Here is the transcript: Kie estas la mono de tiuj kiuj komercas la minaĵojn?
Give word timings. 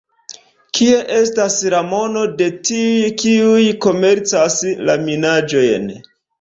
Kie 0.77 0.95
estas 1.17 1.57
la 1.73 1.81
mono 1.91 2.25
de 2.41 2.49
tiuj 2.71 3.13
kiuj 3.21 3.69
komercas 3.87 4.59
la 4.91 4.99
minaĵojn? 5.07 5.91